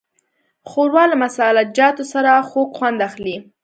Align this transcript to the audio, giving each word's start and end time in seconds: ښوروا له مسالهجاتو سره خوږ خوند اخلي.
ښوروا 0.69 1.03
له 1.11 1.15
مسالهجاتو 1.23 2.03
سره 2.13 2.31
خوږ 2.49 2.69
خوند 2.77 2.99
اخلي. 3.07 3.35